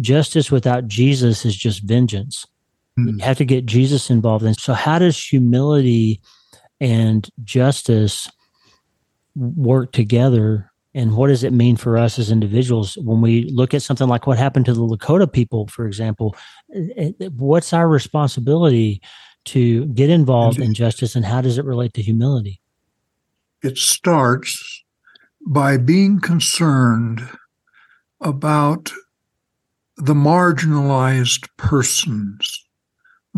[0.00, 2.46] justice without Jesus is just vengeance.
[2.96, 4.44] You have to get Jesus involved.
[4.44, 6.20] And so, how does humility
[6.80, 8.28] and justice
[9.34, 10.70] work together?
[10.94, 12.98] And what does it mean for us as individuals?
[12.98, 16.36] When we look at something like what happened to the lakota people for example
[16.74, 19.00] eh, eh, what's our responsibility
[19.46, 22.60] to get involved in justice and how does it relate to humility?
[23.62, 24.84] It starts
[25.46, 27.28] by being concerned
[28.20, 28.92] about
[29.96, 32.61] the marginalized persons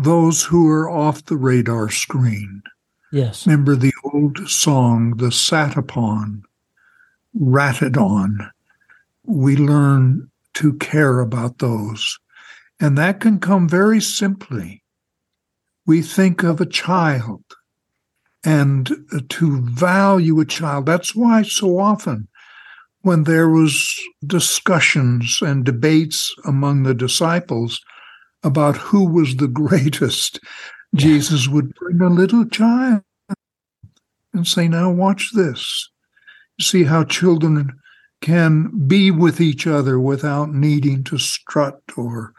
[0.05, 2.61] those who are off the radar screen
[3.11, 6.43] yes remember the old song the sat upon
[7.35, 8.49] ratted on,
[9.23, 12.17] we learn to care about those.
[12.79, 14.83] And that can come very simply.
[15.85, 17.43] We think of a child
[18.43, 18.89] and
[19.29, 20.85] to value a child.
[20.85, 22.27] That's why so often
[23.01, 23.93] when there was
[24.25, 27.79] discussions and debates among the disciples
[28.45, 30.39] about who was the greatest,
[30.93, 33.01] Jesus would bring a little child
[34.33, 35.89] and say, now watch this
[36.59, 37.77] see how children
[38.21, 42.33] can be with each other without needing to strut or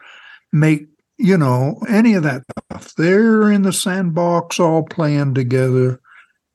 [0.51, 2.95] make, you know, any of that stuff.
[2.95, 5.99] They're in the sandbox all playing together,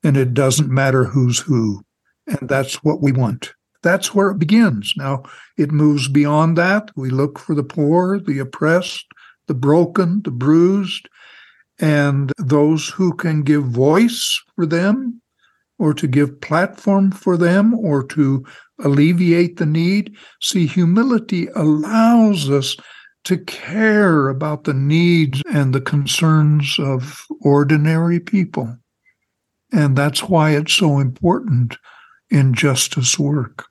[0.03, 1.83] and it doesn't matter who's who.
[2.27, 3.53] And that's what we want.
[3.81, 4.93] That's where it begins.
[4.97, 5.23] Now,
[5.57, 6.91] it moves beyond that.
[6.95, 9.05] We look for the poor, the oppressed,
[9.47, 11.07] the broken, the bruised,
[11.79, 15.21] and those who can give voice for them
[15.79, 18.45] or to give platform for them or to
[18.79, 20.15] alleviate the need.
[20.41, 22.77] See, humility allows us
[23.25, 28.77] to care about the needs and the concerns of ordinary people.
[29.71, 31.77] And that's why it's so important
[32.29, 33.65] in justice work.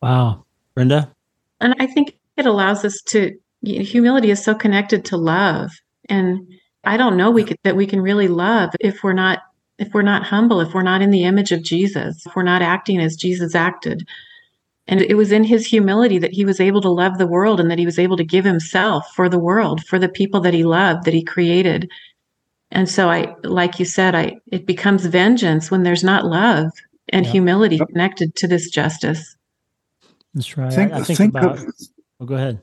[0.00, 0.44] Wow.
[0.74, 1.12] Brenda?
[1.60, 5.70] And I think it allows us to, humility is so connected to love.
[6.08, 6.46] And
[6.84, 9.40] I don't know we could, that we can really love if we're not
[9.78, 12.62] if we're not humble, if we're not in the image of Jesus, if we're not
[12.62, 14.06] acting as Jesus acted.
[14.86, 17.70] And it was in his humility that he was able to love the world and
[17.70, 20.62] that he was able to give himself for the world, for the people that he
[20.62, 21.90] loved, that he created.
[22.70, 26.70] And so I like you said, I it becomes vengeance when there's not love
[27.08, 29.36] and humility connected to this justice.
[30.34, 30.72] That's right.
[30.72, 31.74] Think, I, I think, think about of,
[32.20, 32.60] oh, go ahead.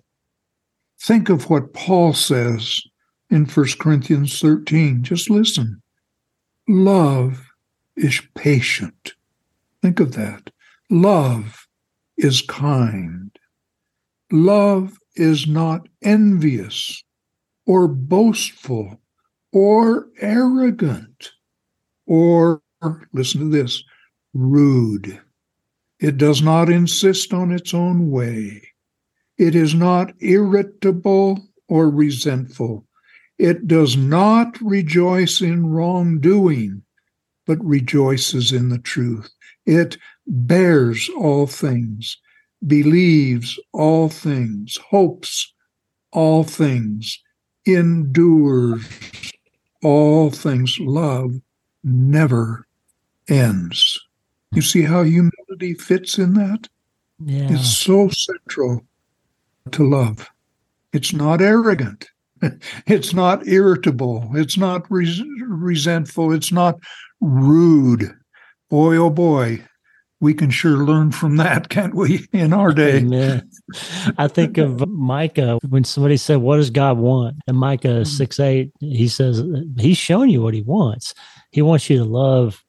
[1.04, 2.80] Think of what Paul says
[3.32, 5.02] in First Corinthians 13.
[5.02, 5.82] Just listen.
[6.68, 7.48] Love
[7.96, 9.14] is patient.
[9.82, 10.52] Think of that.
[10.92, 11.68] Love
[12.18, 13.36] is kind.
[14.32, 17.04] Love is not envious
[17.66, 19.02] or boastful
[19.52, 21.32] or arrogant
[22.06, 22.62] or,
[23.12, 23.84] listen to this,
[24.36, 25.20] rude.
[26.00, 28.71] It does not insist on its own way.
[29.42, 32.86] It is not irritable or resentful.
[33.40, 36.84] It does not rejoice in wrongdoing,
[37.48, 39.32] but rejoices in the truth.
[39.66, 42.18] It bears all things,
[42.68, 45.52] believes all things, hopes
[46.12, 47.20] all things,
[47.66, 48.86] endures
[49.82, 50.78] all things.
[50.80, 51.42] Love
[51.84, 52.68] never
[53.28, 54.00] ends.
[54.52, 56.70] You see how humility fits in that?
[57.18, 57.54] Yeah.
[57.54, 58.86] It's so central
[59.72, 60.30] to love.
[60.94, 62.10] It's not arrogant.
[62.88, 64.30] it's not irritable.
[64.34, 66.34] It's not res- resentful.
[66.34, 66.80] It's not
[67.22, 68.12] rude.
[68.70, 69.64] Boy, oh boy,
[70.22, 72.98] we can sure learn from that, can't we, in our day?
[72.98, 73.50] Amen.
[74.18, 77.38] I think of Micah when somebody said, What does God want?
[77.48, 78.04] And Micah mm-hmm.
[78.04, 79.44] 6 8, he says,
[79.78, 81.14] He's showing you what he wants.
[81.52, 82.64] He wants you to love,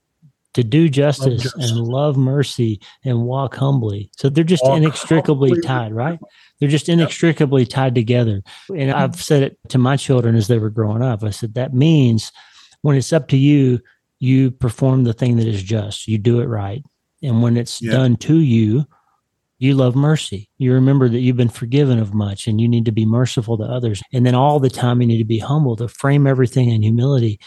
[0.54, 1.70] to do justice, justice.
[1.70, 4.10] and love mercy and walk humbly.
[4.16, 5.66] So they're just walk inextricably humbly.
[5.66, 6.18] tied, right?
[6.60, 8.42] They're just inextricably tied together.
[8.68, 11.24] And I've said it to my children as they were growing up.
[11.24, 12.32] I said, that means
[12.82, 13.80] when it's up to you,
[14.18, 16.84] you perform the thing that is just, you do it right.
[17.22, 17.92] And when it's yeah.
[17.92, 18.84] done to you,
[19.58, 20.50] you love mercy.
[20.58, 23.64] You remember that you've been forgiven of much and you need to be merciful to
[23.64, 24.02] others.
[24.12, 27.38] And then all the time you need to be humble to frame everything in humility.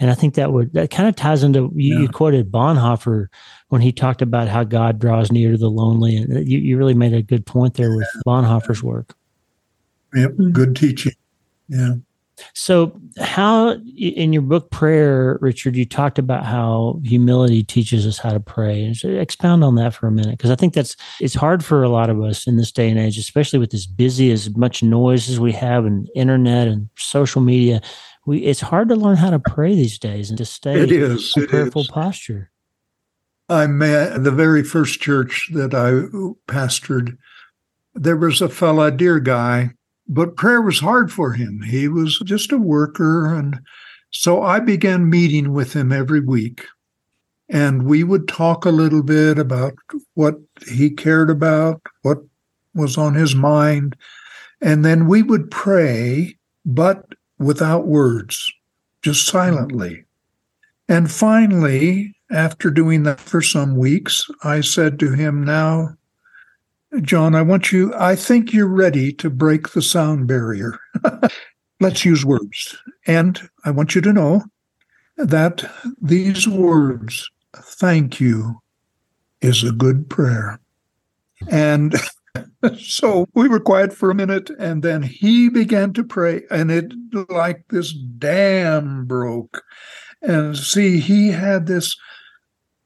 [0.00, 2.00] And I think that would, that kind of ties into, you, yeah.
[2.00, 3.26] you quoted Bonhoeffer
[3.68, 6.16] when he talked about how God draws near to the lonely.
[6.16, 9.14] And you, you really made a good point there with Bonhoeffer's work.
[10.14, 10.50] Yep, mm-hmm.
[10.52, 11.12] good teaching.
[11.68, 11.94] Yeah.
[12.54, 18.30] So, how in your book Prayer, Richard, you talked about how humility teaches us how
[18.30, 18.92] to pray.
[18.94, 21.88] So expound on that for a minute, because I think that's it's hard for a
[21.88, 25.28] lot of us in this day and age, especially with as busy as much noise
[25.28, 27.80] as we have and internet and social media.
[28.26, 31.32] We it's hard to learn how to pray these days and to stay it is,
[31.36, 32.50] in a prayerful posture.
[33.48, 36.06] I met the very first church that I
[36.50, 37.16] pastored.
[37.94, 39.70] There was a fella, dear guy,
[40.08, 41.60] but prayer was hard for him.
[41.62, 43.26] He was just a worker.
[43.34, 43.60] And
[44.10, 46.64] so I began meeting with him every week.
[47.50, 49.74] And we would talk a little bit about
[50.14, 52.18] what he cared about, what
[52.74, 53.96] was on his mind.
[54.60, 57.04] And then we would pray, but
[57.38, 58.52] without words,
[59.02, 60.04] just silently.
[60.88, 65.97] And finally, after doing that for some weeks, I said to him, Now,
[67.02, 70.78] John, I want you, I think you're ready to break the sound barrier.
[71.80, 72.76] Let's use words.
[73.06, 74.42] And I want you to know
[75.16, 75.70] that
[76.00, 78.60] these words, thank you,
[79.40, 80.58] is a good prayer.
[81.50, 81.94] And
[82.78, 86.92] so we were quiet for a minute and then he began to pray and it
[87.28, 89.62] like this dam broke
[90.22, 91.96] and see he had this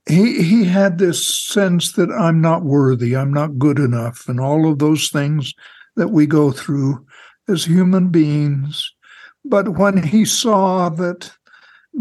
[0.07, 4.71] he he had this sense that I'm not worthy, I'm not good enough, and all
[4.71, 5.55] of those things
[5.97, 7.05] that we go through
[7.49, 8.93] as human beings.
[9.45, 11.31] But when he saw that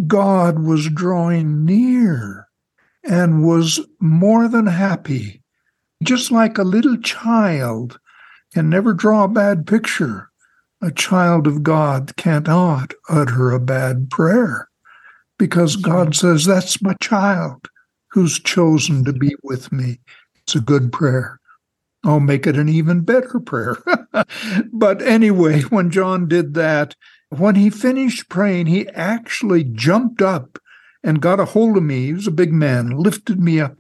[0.08, 2.48] God was drawing near
[3.04, 5.42] and was more than happy,
[6.04, 8.00] just like a little child
[8.54, 10.30] can never draw a bad picture,
[10.82, 14.70] a child of God cannot utter a bad prayer
[15.38, 17.68] because God says, That's my child
[18.12, 20.00] who's chosen to be with me.
[20.44, 21.40] It's a good prayer.
[22.04, 23.78] I'll make it an even better prayer.
[24.74, 26.96] but anyway, when John did that,
[27.30, 30.60] when he finished praying, he actually jumped up
[31.04, 32.08] and got a hold of me.
[32.08, 33.78] He was a big man, lifted me up,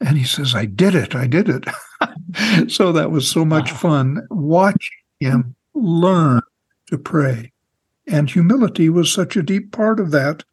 [0.00, 1.14] and he says, I did it.
[1.14, 2.70] I did it.
[2.70, 6.40] so that was so much fun watching him learn
[6.88, 7.52] to pray.
[8.06, 10.44] And humility was such a deep part of that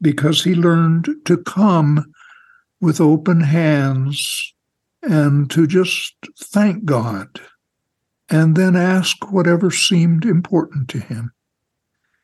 [0.00, 2.12] because he learned to come
[2.84, 4.54] with open hands
[5.02, 7.40] and to just thank God
[8.28, 11.32] and then ask whatever seemed important to him.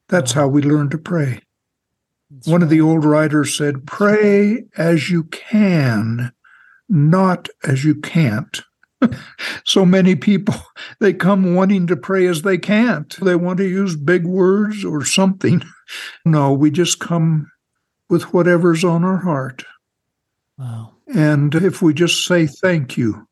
[0.09, 1.41] That's how we learn to pray.
[2.31, 2.65] That's One right.
[2.65, 6.33] of the old writers said, Pray as you can,
[6.89, 8.61] not as you can't.
[9.65, 10.55] so many people,
[11.01, 13.17] they come wanting to pray as they can't.
[13.21, 15.63] They want to use big words or something.
[16.25, 17.51] No, we just come
[18.09, 19.65] with whatever's on our heart.
[20.61, 20.93] Wow.
[21.15, 23.27] And if we just say thank you,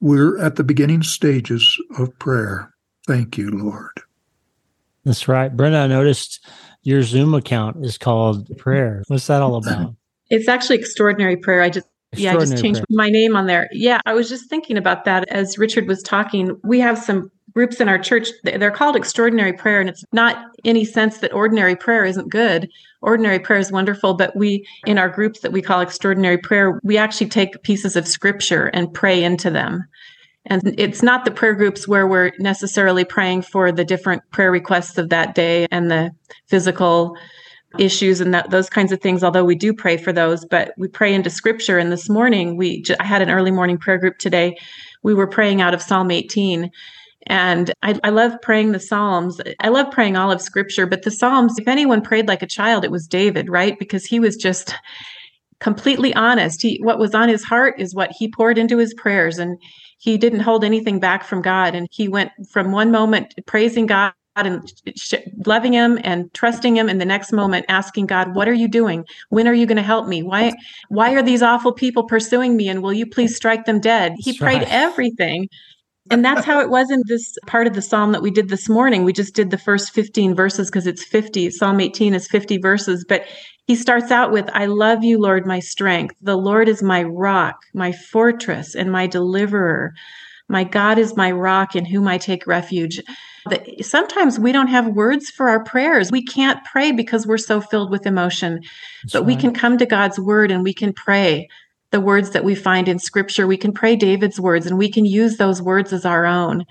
[0.00, 2.72] we're at the beginning stages of prayer.
[3.06, 3.92] Thank you, Lord.
[5.04, 5.54] That's right.
[5.54, 6.46] Brenda, I noticed
[6.82, 9.02] your Zoom account is called Prayer.
[9.08, 9.94] What's that all about?
[10.30, 11.60] It's actually extraordinary prayer.
[11.60, 12.86] I just yeah, I just changed prayer.
[12.90, 13.68] my name on there.
[13.72, 16.58] Yeah, I was just thinking about that as Richard was talking.
[16.62, 20.84] We have some groups in our church they're called extraordinary prayer and it's not any
[20.84, 22.68] sense that ordinary prayer isn't good
[23.02, 26.96] ordinary prayer is wonderful but we in our groups that we call extraordinary prayer we
[26.96, 29.86] actually take pieces of scripture and pray into them
[30.46, 34.98] and it's not the prayer groups where we're necessarily praying for the different prayer requests
[34.98, 36.10] of that day and the
[36.48, 37.16] physical
[37.78, 40.88] issues and that, those kinds of things although we do pray for those but we
[40.88, 44.56] pray into scripture and this morning we i had an early morning prayer group today
[45.02, 46.70] we were praying out of psalm 18
[47.26, 49.40] and I, I, love praying the Psalms.
[49.60, 52.84] I love praying all of Scripture, but the Psalms, if anyone prayed like a child,
[52.84, 53.78] it was David, right?
[53.78, 54.74] Because he was just
[55.60, 56.60] completely honest.
[56.62, 59.56] He, what was on his heart is what he poured into his prayers, and
[59.98, 61.76] he didn't hold anything back from God.
[61.76, 64.72] And he went from one moment praising God and
[65.44, 69.04] loving him and trusting him in the next moment asking god what are you doing
[69.28, 70.52] when are you going to help me why
[70.88, 74.32] why are these awful people pursuing me and will you please strike them dead he
[74.32, 74.72] That's prayed right.
[74.72, 75.48] everything
[76.10, 78.68] and that's how it was in this part of the psalm that we did this
[78.68, 79.04] morning.
[79.04, 81.50] We just did the first 15 verses because it's 50.
[81.50, 83.04] Psalm 18 is 50 verses.
[83.08, 83.24] But
[83.66, 86.16] he starts out with, I love you, Lord, my strength.
[86.20, 89.94] The Lord is my rock, my fortress, and my deliverer.
[90.52, 93.00] My God is my rock in whom I take refuge.
[93.80, 96.12] Sometimes we don't have words for our prayers.
[96.12, 98.60] We can't pray because we're so filled with emotion.
[99.02, 99.26] That's but right.
[99.26, 101.48] we can come to God's word and we can pray
[101.90, 103.46] the words that we find in scripture.
[103.46, 106.64] We can pray David's words and we can use those words as our own.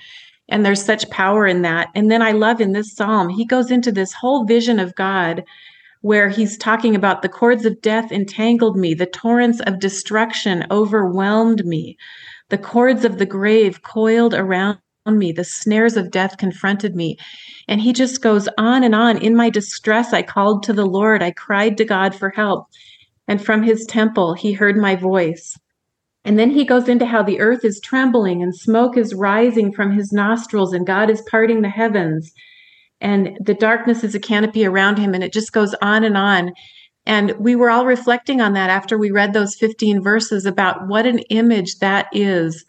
[0.47, 1.89] And there's such power in that.
[1.95, 5.43] And then I love in this psalm, he goes into this whole vision of God
[6.01, 11.65] where he's talking about the cords of death entangled me, the torrents of destruction overwhelmed
[11.65, 11.97] me,
[12.51, 15.31] the cords of the grave coiled around me.
[15.31, 17.17] The snares of death confronted me.
[17.67, 19.17] And he just goes on and on.
[19.17, 21.23] In my distress, I called to the Lord.
[21.23, 22.67] I cried to God for help.
[23.27, 25.57] And from his temple, he heard my voice.
[26.23, 29.91] And then he goes into how the earth is trembling and smoke is rising from
[29.91, 32.31] his nostrils and God is parting the heavens.
[32.99, 35.15] And the darkness is a canopy around him.
[35.15, 36.51] And it just goes on and on.
[37.05, 41.05] And we were all reflecting on that after we read those 15 verses about what
[41.05, 42.63] an image that is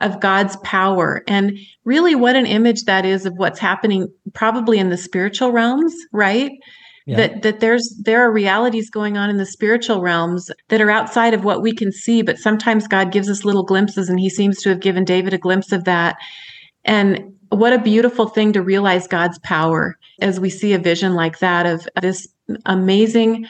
[0.00, 4.90] of God's power and really what an image that is of what's happening probably in
[4.90, 6.52] the spiritual realms, right?
[7.06, 7.16] Yeah.
[7.16, 11.34] That that there's there are realities going on in the spiritual realms that are outside
[11.34, 14.62] of what we can see, but sometimes God gives us little glimpses and he seems
[14.62, 16.16] to have given David a glimpse of that.
[16.84, 21.40] And what a beautiful thing to realize God's power as we see a vision like
[21.40, 22.28] that of this
[22.66, 23.46] amazing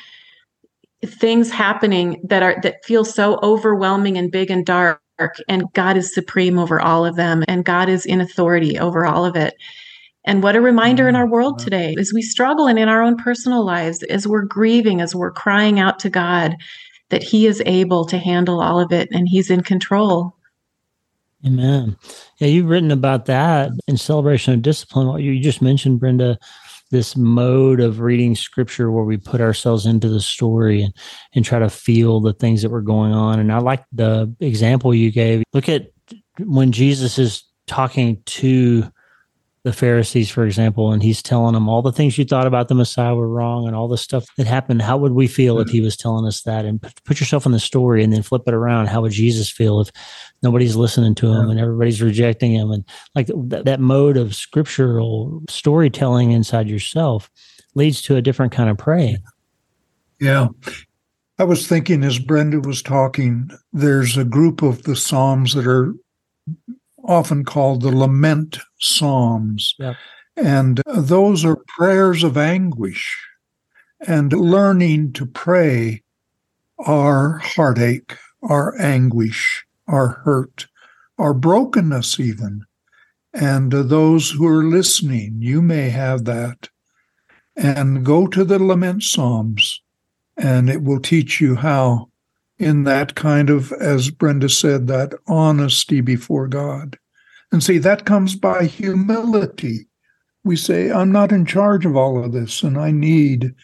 [1.05, 5.00] things happening that are that feel so overwhelming and big and dark
[5.48, 9.24] and God is supreme over all of them and God is in authority over all
[9.24, 9.55] of it.
[10.24, 11.32] And what a reminder in our mm-hmm.
[11.32, 15.14] world today as we struggle and in our own personal lives, as we're grieving, as
[15.14, 16.57] we're crying out to God,
[17.09, 20.36] that He is able to handle all of it and He's in control.
[21.44, 21.96] Amen.
[22.38, 25.09] Yeah, you've written about that in Celebration of Discipline.
[25.09, 26.38] What you just mentioned, Brenda,
[26.93, 30.95] this mode of reading scripture where we put ourselves into the story and,
[31.34, 33.40] and try to feel the things that were going on.
[33.40, 35.43] And I like the example you gave.
[35.55, 35.90] Look at
[36.38, 38.91] when Jesus is talking to
[39.65, 42.75] the Pharisees, for example, and he's telling them all the things you thought about the
[42.75, 44.83] Messiah were wrong and all the stuff that happened.
[44.83, 45.75] How would we feel if mm-hmm.
[45.75, 46.65] he was telling us that?
[46.65, 48.87] And put yourself in the story and then flip it around.
[48.87, 49.91] How would Jesus feel if
[50.43, 52.73] nobody's listening to him and everybody's rejecting him?
[52.73, 52.85] And
[53.15, 57.31] like th- that mode of scriptural storytelling inside yourself
[57.77, 59.19] leads to a different kind of praying.
[60.21, 60.49] Yeah.
[61.39, 65.95] I was thinking as Brenda was talking, there's a group of the Psalms that are
[67.05, 69.74] often called the lament psalms.
[69.78, 69.96] Yep.
[70.36, 73.18] And those are prayers of anguish.
[74.07, 76.03] And learning to pray
[76.78, 80.66] our heartache, our anguish, our hurt,
[81.18, 82.64] our brokenness, even.
[83.34, 86.68] And those who are listening, you may have that.
[87.57, 89.82] And go to the lament psalms,
[90.36, 92.09] and it will teach you how
[92.59, 96.98] in that kind of, as Brenda said, that honesty before God.
[97.50, 99.88] And see, that comes by humility.
[100.44, 103.55] We say, I'm not in charge of all of this, and I need,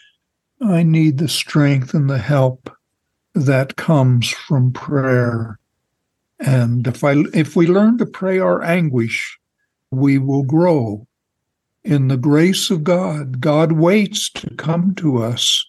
[0.61, 2.71] I need the strength and the help
[3.35, 5.59] that comes from prayer.
[6.41, 9.39] And if I if we learn to pray our anguish,
[9.91, 11.07] we will grow
[11.85, 13.41] in the grace of God.
[13.41, 15.65] God waits to come to us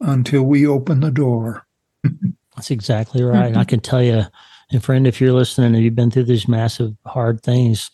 [0.00, 1.66] until we open the door.
[2.62, 3.56] That's exactly right.
[3.56, 4.22] I can tell you,
[4.70, 7.90] and friend, if you're listening and you've been through these massive hard things,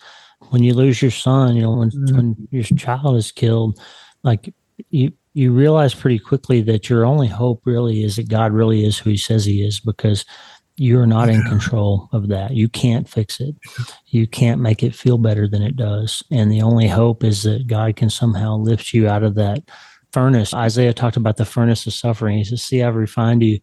[0.51, 2.15] when you lose your son, you know, when mm-hmm.
[2.15, 3.81] when your child is killed,
[4.25, 4.53] like
[4.91, 8.99] you you realize pretty quickly that your only hope really is that God really is
[8.99, 10.27] who He says He is, because
[10.77, 12.51] you're not in control of that.
[12.51, 13.55] You can't fix it.
[14.09, 16.23] You can't make it feel better than it does.
[16.31, 19.63] And the only hope is that God can somehow lift you out of that
[20.13, 20.53] furnace.
[20.53, 22.37] Isaiah talked about the furnace of suffering.
[22.37, 23.61] He says, See, I've refined you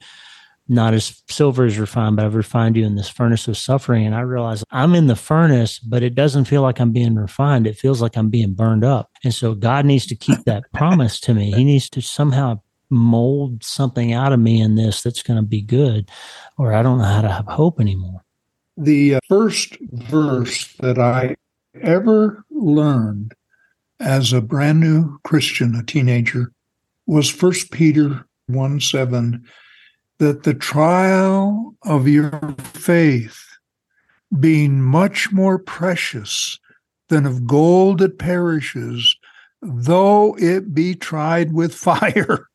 [0.67, 4.05] not as silver is refined, but I've refined you in this furnace of suffering.
[4.05, 7.67] And I realize I'm in the furnace, but it doesn't feel like I'm being refined.
[7.67, 9.11] It feels like I'm being burned up.
[9.23, 11.51] And so God needs to keep that promise to me.
[11.51, 15.61] He needs to somehow mold something out of me in this that's going to be
[15.61, 16.09] good,
[16.57, 18.23] or I don't know how to have hope anymore.
[18.77, 21.35] The uh, first verse that I
[21.81, 23.33] ever learned
[23.99, 26.51] as a brand new Christian, a teenager,
[27.07, 29.45] was First Peter 1 7
[30.19, 33.41] that the trial of your faith,
[34.39, 36.59] being much more precious
[37.09, 39.15] than of gold that perishes,
[39.61, 42.47] though it be tried with fire,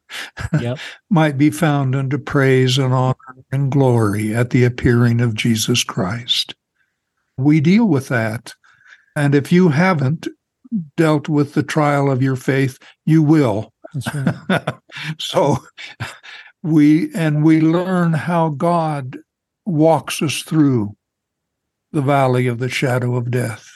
[0.61, 0.79] yep.
[1.09, 3.15] might be found unto praise and honor
[3.53, 6.55] and glory at the appearing of Jesus Christ.
[7.37, 8.55] We deal with that.
[9.17, 10.29] And if you haven't
[10.97, 13.73] dealt with the trial of your faith, you will.
[14.49, 14.75] Right.
[15.19, 15.59] so
[16.63, 19.19] we and we learn how God
[19.65, 20.97] walks us through
[21.93, 23.69] the valley of the shadow of death.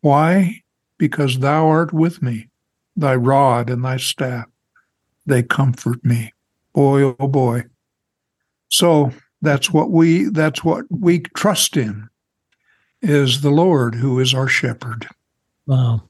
[0.00, 0.62] Why?
[0.98, 2.48] Because thou art with me,
[2.94, 4.46] thy rod and thy staff,
[5.24, 6.32] they comfort me.
[6.74, 7.64] Boy, oh boy.
[8.68, 12.08] So that's what we that's what we trust in
[13.02, 15.08] is the Lord who is our shepherd.
[15.66, 16.08] Wow.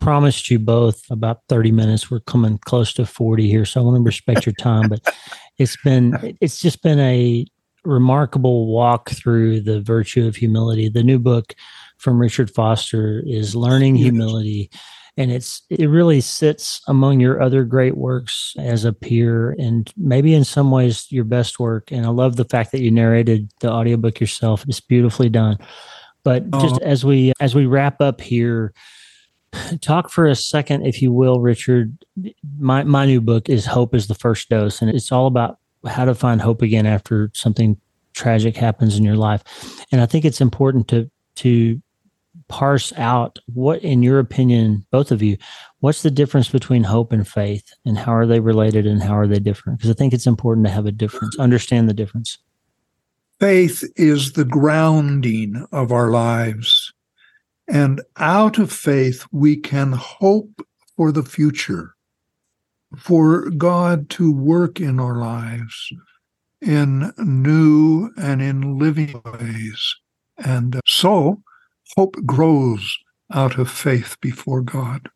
[0.00, 2.10] Promised you both about 30 minutes.
[2.10, 4.88] We're coming close to 40 here, so I want to respect your time.
[4.88, 5.14] But
[5.58, 7.44] it's been, it's just been a
[7.84, 10.88] remarkable walk through the virtue of humility.
[10.88, 11.54] The new book,
[11.98, 14.70] from Richard Foster is learning humility.
[15.16, 20.32] And it's it really sits among your other great works as a peer and maybe
[20.32, 21.90] in some ways your best work.
[21.90, 24.64] And I love the fact that you narrated the audiobook yourself.
[24.68, 25.58] It's beautifully done.
[26.22, 28.72] But just as we as we wrap up here,
[29.80, 31.96] talk for a second, if you will, Richard.
[32.58, 36.04] My my new book is Hope is the First Dose, and it's all about how
[36.04, 37.78] to find hope again after something
[38.14, 39.42] tragic happens in your life.
[39.92, 41.80] And I think it's important to to
[42.48, 45.36] parse out what in your opinion both of you
[45.80, 49.26] what's the difference between hope and faith and how are they related and how are
[49.26, 52.38] they different because i think it's important to have a difference understand the difference
[53.38, 56.92] faith is the grounding of our lives
[57.68, 60.66] and out of faith we can hope
[60.96, 61.94] for the future
[62.96, 65.92] for god to work in our lives
[66.60, 69.96] in new and in living ways.
[70.38, 71.42] And so
[71.96, 72.98] hope grows
[73.32, 75.08] out of faith before God.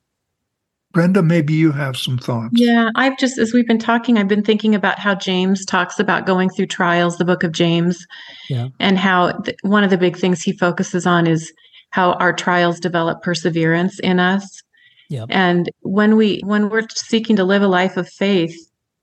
[0.93, 2.53] Brenda, maybe you have some thoughts.
[2.53, 6.27] Yeah, I've just, as we've been talking, I've been thinking about how James talks about
[6.27, 8.07] going through trials, the book of James,
[8.51, 8.69] yeah.
[8.79, 11.51] and how th- one of the big things he focuses on is
[11.93, 14.63] how our trials develop perseverance in us.
[15.09, 15.29] Yep.
[15.31, 18.57] And when we when we're seeking to live a life of faith,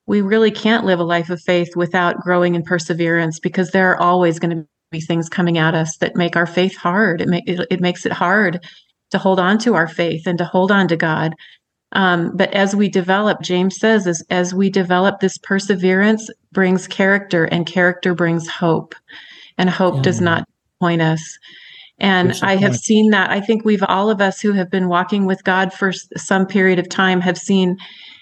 [0.08, 4.02] we really can't live a life of faith without growing in perseverance because there are
[4.02, 7.22] always going to be things coming at us that make our faith hard.
[7.22, 8.66] It, make, it, it makes it hard
[9.12, 11.36] to hold on to our faith and to hold on to God.
[11.92, 17.46] Um, but as we develop, James says, as, as we develop this perseverance brings character
[17.46, 18.96] and character brings hope
[19.60, 20.02] and hope yeah.
[20.02, 20.48] does not
[20.80, 21.38] point us.
[22.00, 23.30] And I have seen that.
[23.30, 26.80] I think we've all of us who have been walking with God for some period
[26.80, 27.78] of time have seen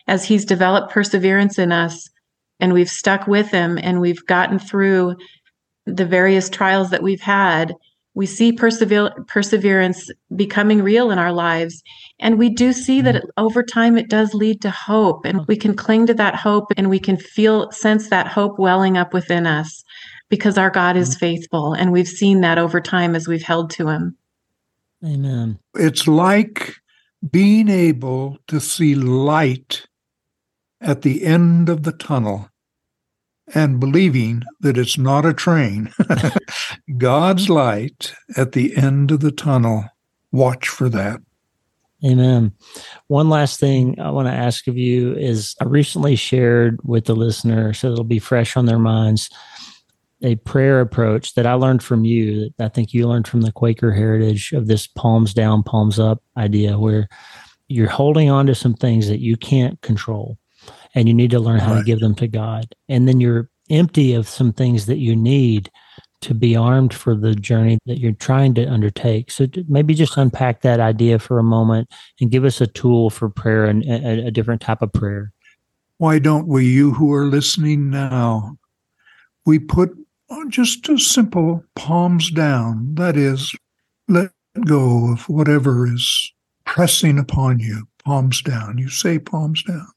[0.08, 2.10] as he's developed perseverance in us
[2.60, 5.16] and we've stuck with him and we've gotten through
[5.86, 7.74] the various trials that we've had,
[8.14, 11.84] we see persever- perseverance becoming real in our lives.
[12.20, 13.30] And we do see that mm-hmm.
[13.38, 16.90] over time it does lead to hope, and we can cling to that hope and
[16.90, 19.84] we can feel, sense that hope welling up within us
[20.30, 21.20] because our God is mm-hmm.
[21.20, 21.74] faithful.
[21.74, 24.18] And we've seen that over time as we've held to him.
[25.06, 25.60] Amen.
[25.76, 26.74] It's like
[27.30, 29.86] being able to see light
[30.82, 32.50] at the end of the tunnel
[33.54, 35.94] and believing that it's not a train.
[36.98, 39.86] God's light at the end of the tunnel.
[40.32, 41.22] Watch for that.
[42.06, 42.52] Amen.
[43.08, 47.16] One last thing I want to ask of you is I recently shared with the
[47.16, 49.32] listener, so it'll be fresh on their minds,
[50.24, 52.50] a prayer approach that I learned from you.
[52.58, 56.24] That I think you learned from the Quaker heritage of this palms down, palms up
[56.36, 57.08] idea, where
[57.68, 60.38] you're holding on to some things that you can't control
[60.96, 61.80] and you need to learn how right.
[61.80, 62.74] to give them to God.
[62.88, 65.70] And then you're empty of some things that you need
[66.22, 69.30] to be armed for the journey that you're trying to undertake.
[69.30, 71.90] So maybe just unpack that idea for a moment
[72.20, 75.32] and give us a tool for prayer and a, a different type of prayer.
[75.98, 78.58] Why don't we, you who are listening now,
[79.46, 79.92] we put
[80.50, 82.96] just a simple palms down.
[82.96, 83.54] That is,
[84.08, 84.32] let
[84.66, 86.32] go of whatever is
[86.66, 87.88] pressing upon you.
[88.04, 88.78] Palms down.
[88.78, 89.88] You say palms down.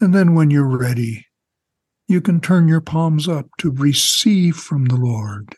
[0.00, 1.26] And then when you're ready,
[2.06, 5.56] you can turn your palms up to receive from the Lord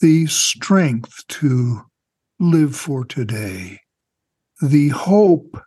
[0.00, 1.82] the strength to
[2.38, 3.80] live for today,
[4.62, 5.60] the hope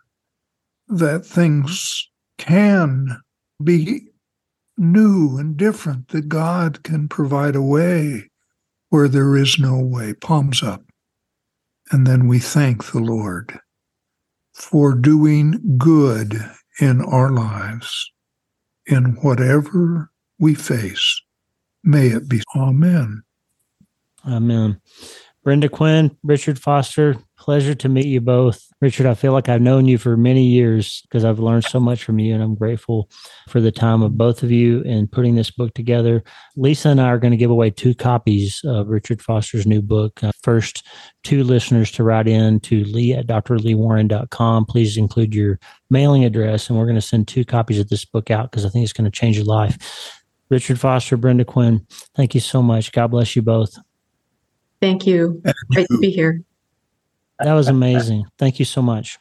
[0.88, 3.20] that things can
[3.62, 4.08] be
[4.76, 8.30] new and different, that God can provide a way
[8.90, 10.14] where there is no way.
[10.14, 10.82] Palms up.
[11.90, 13.58] And then we thank the Lord
[14.52, 16.34] for doing good
[16.80, 18.12] in our lives,
[18.86, 21.20] in whatever we face.
[21.82, 22.42] May it be.
[22.56, 23.22] Amen.
[24.26, 24.80] Amen.
[25.42, 28.66] Brenda Quinn, Richard Foster, pleasure to meet you both.
[28.80, 32.02] Richard, I feel like I've known you for many years because I've learned so much
[32.02, 33.10] from you, and I'm grateful
[33.50, 36.24] for the time of both of you in putting this book together.
[36.56, 40.24] Lisa and I are going to give away two copies of Richard Foster's new book.
[40.24, 40.86] Uh, first,
[41.22, 44.64] two listeners to write in to lee at drleewarren.com.
[44.64, 48.30] Please include your mailing address, and we're going to send two copies of this book
[48.30, 50.22] out because I think it's going to change your life.
[50.48, 51.86] Richard Foster, Brenda Quinn,
[52.16, 52.90] thank you so much.
[52.90, 53.76] God bless you both.
[54.80, 55.42] Thank you.
[55.70, 56.42] Great to be here.
[57.38, 58.26] That was amazing.
[58.38, 59.18] Thank you so much.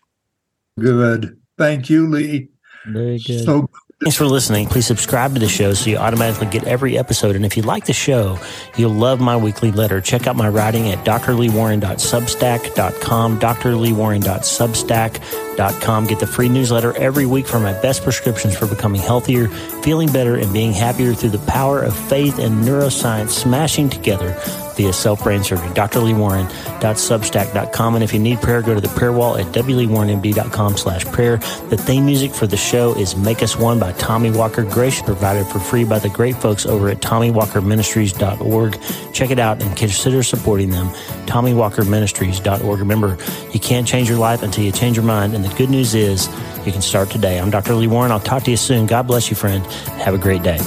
[0.79, 1.39] Good.
[1.57, 2.49] Thank you, Lee.
[2.85, 3.45] Very good.
[3.45, 3.69] So
[4.03, 4.67] Thanks for listening.
[4.67, 7.37] Please subscribe to the show so you automatically get every episode.
[7.37, 8.37] And if you like the show,
[8.75, 10.01] you'll love my weekly letter.
[10.01, 16.07] Check out my writing at drleewarren.substack.com, drleewarren.substack.com leewarren.com.
[16.07, 19.47] Get the free newsletter every week for my best prescriptions for becoming healthier,
[19.81, 24.37] feeling better, and being happier through the power of faith and neuroscience smashing together
[24.75, 25.69] via self-brain surgery.
[25.69, 27.95] drleewarren.substack.com.
[27.95, 31.37] And if you need prayer, go to the prayer wall at wleewarrenmd.com slash prayer.
[31.69, 35.47] The theme music for the show is Make Us One by Tommy Walker Grace, provided
[35.47, 38.79] for free by the great folks over at TommyWalkerMinistries.org.
[39.13, 40.87] Check it out and consider supporting them.
[41.27, 42.79] TommyWalkerMinistries.org.
[42.79, 43.17] Remember,
[43.51, 45.35] you can't change your life until you change your mind.
[45.43, 46.27] The good news is
[46.65, 47.39] you can start today.
[47.39, 47.75] I'm Dr.
[47.75, 48.11] Lee Warren.
[48.11, 48.85] I'll talk to you soon.
[48.85, 49.65] God bless you, friend.
[50.03, 50.59] Have a great day.